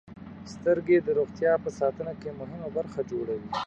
•سترګې 0.53 0.97
د 1.01 1.07
روغتیا 1.19 1.53
په 1.63 1.69
ساتنه 1.79 2.13
کې 2.21 2.29
مهمه 2.39 2.69
برخه 2.77 2.99
جوړوي. 3.11 3.49